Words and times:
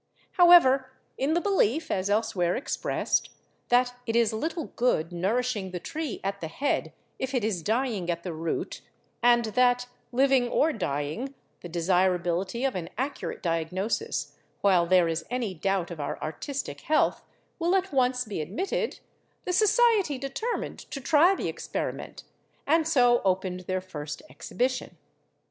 However, 0.31 0.89
in 1.15 1.33
the 1.35 1.41
belief, 1.41 1.91
as 1.91 2.09
elsewhere 2.09 2.55
expressed, 2.55 3.29
that 3.69 3.93
it 4.07 4.15
is 4.15 4.33
little 4.33 4.65
good 4.75 5.11
nourishing 5.11 5.69
the 5.69 5.79
tree 5.79 6.19
at 6.23 6.41
the 6.41 6.47
head 6.47 6.91
if 7.19 7.35
it 7.35 7.43
is 7.43 7.61
dying 7.61 8.09
at 8.09 8.23
the 8.23 8.33
root, 8.33 8.81
and 9.21 9.45
that, 9.53 9.85
living 10.11 10.49
or 10.49 10.73
dying, 10.73 11.35
the 11.59 11.69
desirability 11.69 12.65
of 12.65 12.73
an 12.73 12.89
accurate 12.97 13.43
diagnosis 13.43 14.33
while 14.61 14.87
there 14.87 15.07
is 15.07 15.23
any 15.29 15.53
doubt 15.53 15.91
of 15.91 15.99
our 15.99 16.19
artistic 16.19 16.81
health 16.81 17.21
will 17.59 17.75
at 17.75 17.93
once 17.93 18.25
be 18.25 18.41
admitted, 18.41 19.01
the 19.45 19.53
Society 19.53 20.17
determined 20.17 20.79
to 20.79 20.99
try 20.99 21.35
the 21.35 21.47
experiment 21.47 22.23
and 22.65 22.87
so 22.87 23.21
opened 23.23 23.59
their 23.67 23.81
first 23.81 24.23
Exhibition. 24.31 24.97